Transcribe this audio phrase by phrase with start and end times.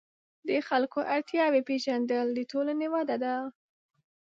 [0.47, 3.35] د خلکو اړتیاوې پېژندل د ټولنې وده ده.